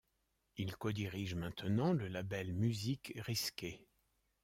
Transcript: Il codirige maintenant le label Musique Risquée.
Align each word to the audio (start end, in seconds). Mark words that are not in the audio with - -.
Il 0.57 0.77
codirige 0.77 1.35
maintenant 1.35 1.93
le 1.93 2.07
label 2.07 2.53
Musique 2.55 3.13
Risquée. 3.17 3.85